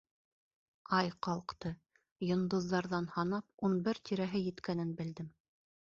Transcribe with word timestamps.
Ай 0.99 1.11
ҡалҡты, 1.27 1.73
йондоҙҙарҙан 2.29 3.11
һанап, 3.19 3.49
ун 3.69 3.79
бер 3.89 4.05
тирәһе 4.11 4.47
еткәнен 4.51 5.01
белдем. 5.03 5.35